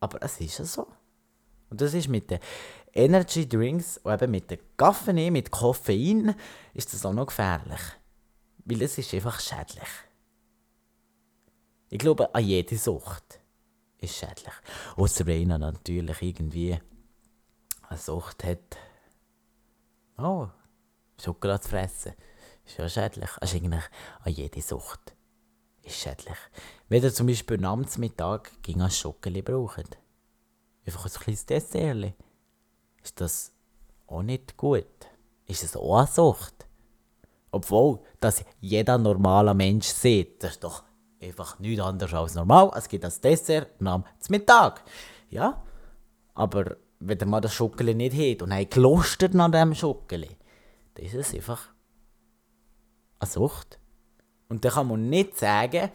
aber 0.00 0.20
es 0.20 0.40
ist 0.40 0.58
ja 0.58 0.64
so. 0.64 0.88
Und 1.70 1.80
das 1.80 1.94
ist 1.94 2.08
mit 2.08 2.30
den 2.30 2.40
Energy 2.92 3.48
Drinks, 3.48 3.98
und 3.98 4.12
eben 4.12 4.30
mit 4.32 4.50
den 4.50 4.58
Kaffee, 4.76 5.30
mit 5.30 5.52
Koffein, 5.52 6.34
ist 6.74 6.92
das 6.92 7.06
auch 7.06 7.12
noch 7.12 7.26
gefährlich. 7.26 7.80
Weil 8.64 8.82
es 8.82 8.98
ist 8.98 9.14
einfach 9.14 9.38
schädlich. 9.38 9.88
Ich 11.94 12.00
glaube, 12.00 12.34
an 12.34 12.44
jede 12.44 12.76
Sucht 12.76 13.38
ist 13.98 14.16
schädlich. 14.16 14.52
Außer 14.96 15.26
wenn 15.26 15.52
einer 15.52 15.70
natürlich 15.70 16.22
irgendwie 16.22 16.76
eine 17.88 17.98
Sucht 18.00 18.42
hat. 18.42 18.76
Oh, 20.18 20.48
Schokolade 21.22 21.62
zu 21.62 21.68
fressen. 21.68 22.14
Ist 22.66 22.78
ja 22.78 22.88
schädlich. 22.88 23.30
Also 23.40 23.58
eigentlich 23.58 23.84
an 24.24 24.32
jede 24.32 24.60
Sucht 24.60 25.14
ist 25.84 25.94
schädlich. 25.98 26.36
Wenn 26.88 27.04
ihr 27.04 27.14
zum 27.14 27.28
Beispiel 27.28 27.64
am 27.64 27.86
Mittag 27.98 28.60
gegen 28.60 28.82
ein 28.82 28.90
Schokolade 28.90 29.44
braucht, 29.44 29.96
einfach 30.84 31.04
ein 31.04 31.12
kleines 31.12 31.46
Dessert, 31.46 32.12
ist 33.04 33.20
das 33.20 33.52
auch 34.08 34.24
nicht 34.24 34.56
gut. 34.56 34.84
Ist 35.46 35.62
es 35.62 35.76
auch 35.76 35.98
eine 35.98 36.08
Sucht? 36.08 36.66
Obwohl, 37.52 38.00
dass 38.18 38.44
jeder 38.60 38.98
normale 38.98 39.54
Mensch 39.54 39.86
sieht, 39.86 40.42
das 40.42 40.54
ist 40.54 40.64
doch 40.64 40.82
einfach 41.24 41.58
nichts 41.58 41.82
anderes 41.82 42.14
als 42.14 42.34
normal. 42.34 42.70
Es 42.76 42.88
gibt 42.88 43.04
das 43.04 43.20
Dessert 43.20 43.70
am 43.82 44.04
Mittag. 44.28 44.82
Ja, 45.30 45.62
aber 46.34 46.76
wenn 47.00 47.28
man 47.28 47.42
das 47.42 47.54
Schokolade 47.54 47.96
nicht 47.96 48.16
hat 48.16 48.42
und 48.42 48.52
ein 48.52 48.68
gelustert 48.68 49.34
nach 49.34 49.50
dem 49.50 49.74
Schokolade, 49.74 50.36
dann 50.94 51.06
ist 51.06 51.14
es 51.14 51.34
einfach 51.34 51.68
eine 53.18 53.30
Sucht. 53.30 53.78
Und 54.48 54.64
dann 54.64 54.72
kann 54.72 54.88
man 54.88 55.08
nicht 55.08 55.38
sagen, 55.38 55.90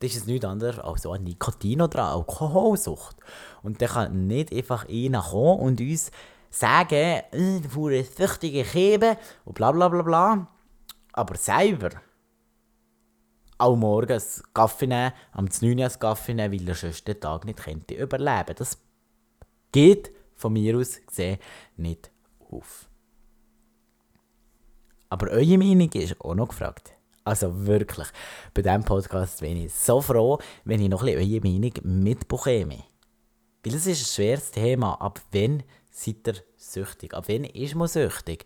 das 0.00 0.14
ist 0.14 0.26
nichts 0.26 0.44
anderes 0.44 0.78
als 0.78 1.02
so 1.02 1.12
eine 1.12 1.24
Nikotin- 1.24 1.82
oder 1.82 2.04
Alkoholsucht. 2.04 3.16
Und 3.62 3.82
dann 3.82 3.88
kann 3.88 4.26
nicht 4.26 4.52
einfach 4.52 4.88
einer 4.88 5.22
kommen 5.22 5.60
und 5.60 5.80
uns 5.80 6.10
sagen, 6.50 7.22
äh, 7.32 7.60
du 7.60 7.88
eine 7.88 8.04
süchtige 8.04 8.64
Kebe 8.64 9.16
und 9.44 9.54
bla 9.54 9.72
bla 9.72 9.88
bla 9.88 10.02
bla. 10.02 10.46
Aber 11.12 11.36
selber 11.36 11.90
auch 13.58 13.76
morgens 13.76 14.42
Kaffee 14.54 14.86
nehmen, 14.86 15.12
am 15.32 15.46
9 15.46 15.78
Uhr 15.78 15.88
Kaffee 15.88 16.34
nehmen, 16.34 16.58
weil 16.58 16.68
er 16.68 16.74
sonst 16.74 17.06
den 17.06 17.20
Tag 17.20 17.44
nicht 17.44 17.58
könnte 17.58 17.94
überleben. 17.94 18.54
Das 18.56 18.78
geht 19.72 20.12
von 20.36 20.52
mir 20.52 20.78
aus 20.78 21.00
gesehen 21.04 21.38
nicht 21.76 22.10
auf. 22.50 22.88
Aber 25.10 25.30
eure 25.30 25.58
Meinung 25.58 25.90
ist 25.92 26.20
auch 26.20 26.34
noch 26.34 26.48
gefragt. 26.48 26.92
Also 27.24 27.66
wirklich, 27.66 28.08
bei 28.54 28.62
diesem 28.62 28.84
Podcast 28.84 29.40
bin 29.40 29.56
ich 29.56 29.74
so 29.74 30.00
froh, 30.00 30.38
wenn 30.64 30.80
ich 30.80 30.88
noch 30.88 31.02
ein 31.02 31.14
bisschen 31.14 31.32
eure 31.32 31.46
Meinung 31.46 31.72
mitbekomme. 32.02 32.84
Weil 33.64 33.74
es 33.74 33.86
ist 33.86 34.02
ein 34.02 34.14
schweres 34.14 34.50
Thema. 34.50 34.94
Ab 34.94 35.20
wann 35.32 35.62
seid 35.90 36.26
ihr 36.26 36.34
süchtig? 36.56 37.12
Ab 37.14 37.24
wann 37.28 37.44
ist 37.44 37.74
man 37.74 37.88
süchtig? 37.88 38.44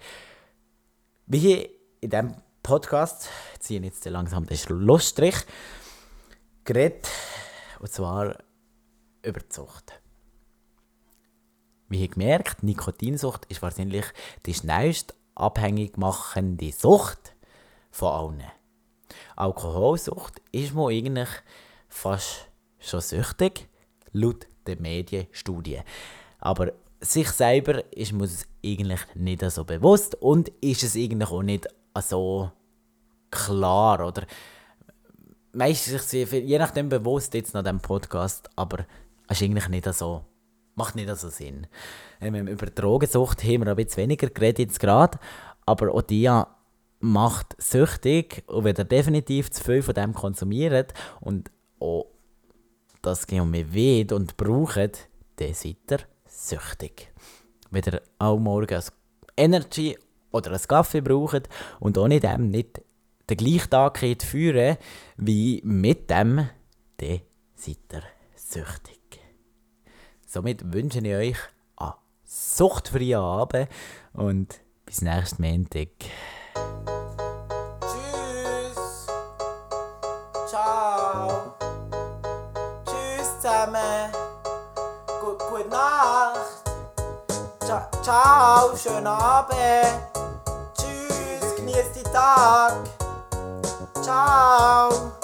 Wie 1.26 1.68
in 2.00 2.10
diesem 2.10 2.34
Podcast, 2.62 3.28
ziehen 3.58 3.82
jetzt 3.82 4.04
langsam 4.04 4.46
den 4.46 4.56
Schlussstrich, 4.56 5.34
geredet, 6.64 7.08
und 7.80 7.90
zwar 7.90 8.38
über 9.22 9.40
die 9.40 9.52
Sucht. 9.52 10.00
Wie 11.88 12.02
ihr 12.02 12.08
gemerkt, 12.08 12.62
Nikotinsucht 12.62 13.46
ist 13.46 13.62
wahrscheinlich 13.62 14.04
die 14.46 14.54
schnellst 14.54 15.14
abhängig 15.34 15.98
machende 15.98 16.70
Sucht 16.72 17.34
von 17.90 18.12
allen. 18.12 18.42
Alkoholsucht 19.34 20.40
ist 20.52 20.72
man 20.72 20.92
eigentlich 20.92 21.28
fast 21.88 22.48
schon 22.78 23.00
süchtig, 23.00 23.68
laut 24.12 24.46
der 24.66 24.80
Medienstudie. 24.80 25.80
Aber 26.38 26.72
sich 27.00 27.28
selber 27.30 27.92
ist 27.92 28.12
man 28.12 28.24
es 28.24 28.46
eigentlich 28.64 29.00
nicht 29.14 29.42
so 29.50 29.64
bewusst 29.64 30.14
und 30.14 30.48
ist 30.60 30.84
es 30.84 30.94
eigentlich 30.94 31.30
auch 31.30 31.42
nicht 31.42 31.66
so 32.00 32.50
klar 33.30 34.06
oder 34.06 34.26
meistens 35.52 36.12
je 36.12 36.58
nachdem 36.58 36.88
bewusst 36.88 37.34
jetzt 37.34 37.54
nach 37.54 37.64
dem 37.64 37.80
Podcast, 37.80 38.48
aber 38.56 38.86
es 39.28 39.40
ist 39.40 39.44
eigentlich 39.44 39.68
nicht 39.68 39.92
so, 39.94 40.24
macht 40.74 40.96
nicht 40.96 41.14
so 41.16 41.28
Sinn. 41.28 41.66
Ähm, 42.20 42.46
über 42.48 42.66
Drogensucht 42.66 43.42
haben 43.44 43.64
wir 43.64 43.68
ein 43.68 43.76
bisschen 43.76 44.04
weniger 44.04 44.28
geredet 44.28 44.58
jetzt 44.60 44.80
gerade, 44.80 45.18
aber 45.66 45.94
auch 45.94 46.02
die 46.02 46.30
macht 47.00 47.56
süchtig 47.58 48.44
und 48.46 48.64
wenn 48.64 48.76
ihr 48.76 48.84
definitiv 48.84 49.50
zu 49.50 49.62
viel 49.62 49.82
von 49.82 49.94
dem 49.94 50.14
konsumiert 50.14 50.94
und 51.20 51.50
auch 51.80 52.06
das 53.02 53.26
mehr 53.28 53.74
weht 53.74 54.12
und 54.12 54.36
braucht, 54.36 55.08
dann 55.36 55.54
seid 55.54 55.76
ihr 55.90 55.98
süchtig. 56.26 57.12
Wenn 57.70 57.82
ihr 57.84 58.02
auch 58.18 58.38
morgens 58.38 58.92
Energy 59.36 59.98
oder 60.32 60.50
einen 60.50 60.62
Kaffee 60.66 61.00
braucht 61.00 61.48
und 61.80 61.96
ohne 61.98 62.20
dem 62.20 62.50
nicht 62.50 62.82
den 63.30 63.36
gleichen 63.36 63.70
Tag 63.70 63.98
führen 64.22 64.76
wie 65.16 65.60
mit 65.64 66.10
dem, 66.10 66.48
dann 66.96 67.20
seid 67.54 67.78
ihr 67.92 68.02
süchtig. 68.34 69.00
Somit 70.26 70.72
wünsche 70.72 70.98
ich 71.00 71.14
euch 71.14 71.36
einen 71.76 71.92
suchtfreien 72.24 73.20
Abend 73.20 73.68
und 74.12 74.60
bis 74.86 75.02
nächsten 75.02 75.42
Montag. 75.42 75.88
Tschüss. 77.80 79.06
Ciao. 80.46 81.54
Tschüss 82.84 83.40
zusammen. 83.40 84.12
gute 85.20 85.68
Nacht. 85.68 86.62
Ciao, 87.60 87.88
ciao, 88.02 88.76
schönen 88.76 89.06
Abend. 89.06 90.21
Tschüss, 92.12 92.20
genießt 92.20 93.76
die 93.96 94.02
Tag. 94.02 94.02
Ciao. 94.02 95.21